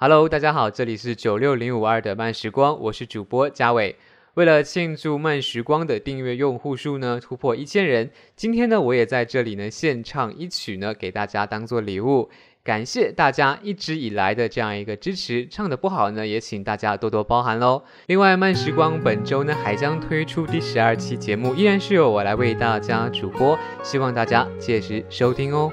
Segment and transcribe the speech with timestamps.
[0.00, 3.96] Hello，大家好，这里是九六零五二的慢时光，我是主播嘉伟。
[4.34, 12.30] 为了庆祝慢时光的订阅用户数呢突破一千人，今天呢我也在这里呢献唱一曲呢给大家当做礼物，
[12.62, 15.48] 感谢大家一直以来的这样一个支持。
[15.48, 17.82] 唱的不好呢，也请大家多多包涵喽。
[18.06, 25.72] 另外，慢时光本周呢还将推出第十二期节目，依然是由我来为大家主播，希望大家届时收听哦。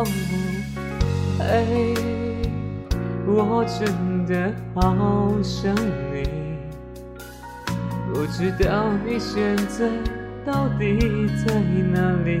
[0.00, 0.06] 我。
[1.42, 1.94] 哎，
[3.26, 5.74] 我真的好想
[6.12, 6.58] 你，
[8.12, 9.88] 不知道你现在
[10.44, 10.98] 到底
[11.46, 11.60] 在
[11.92, 12.40] 哪里。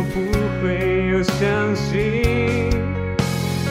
[0.00, 0.14] 我不
[0.62, 0.64] 会
[1.08, 2.70] 有相信，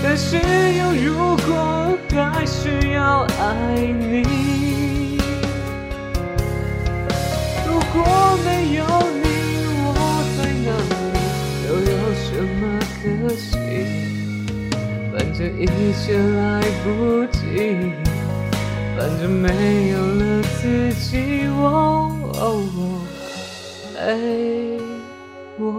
[0.03, 1.17] 但是有如
[1.47, 5.17] 果，还是要爱你。
[7.65, 8.85] 如果没有
[9.23, 9.25] 你，
[9.87, 9.89] 我
[10.37, 10.69] 在哪
[11.01, 11.17] 里，
[11.65, 12.29] 又有什
[12.59, 12.61] 么
[13.01, 13.01] 可
[13.33, 13.57] 惜？
[15.11, 17.41] 反正一切来不及，
[18.95, 21.47] 反正没有了自己。
[21.47, 23.01] 哦哦哦，
[23.97, 24.48] 哎。